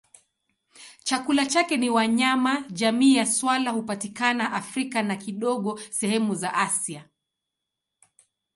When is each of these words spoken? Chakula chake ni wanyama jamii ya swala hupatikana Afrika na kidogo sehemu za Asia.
Chakula 1.03 1.45
chake 1.45 1.77
ni 1.77 1.89
wanyama 1.89 2.63
jamii 2.69 3.15
ya 3.15 3.25
swala 3.25 3.71
hupatikana 3.71 4.51
Afrika 4.53 5.03
na 5.03 5.15
kidogo 5.15 5.79
sehemu 5.89 6.35
za 6.35 6.53
Asia. 6.53 7.09